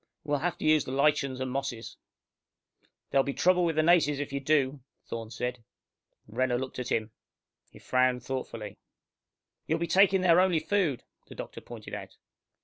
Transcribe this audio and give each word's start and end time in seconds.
We'll 0.23 0.39
have 0.39 0.57
to 0.57 0.65
use 0.65 0.83
the 0.83 0.91
lichens 0.91 1.39
and 1.39 1.49
the 1.49 1.53
mosses." 1.53 1.95
"There'll 3.11 3.21
be 3.23 3.35
trouble 3.35 3.63
with 3.63 3.75
the 3.75 3.83
natives 3.83 4.17
if 4.17 4.33
you 4.33 4.39
do," 4.39 4.79
Thorne 5.05 5.29
said. 5.29 5.63
Renner 6.27 6.57
looked 6.57 6.79
at 6.79 6.89
him. 6.91 7.11
He 7.69 7.77
frowned 7.77 8.23
thoughtfully. 8.23 8.79
"You'll 9.67 9.77
be 9.77 9.85
taking 9.85 10.21
their 10.21 10.39
only 10.39 10.57
food," 10.59 11.03
the 11.27 11.35
doctor 11.35 11.61
pointed 11.61 11.93
out. 11.93 12.17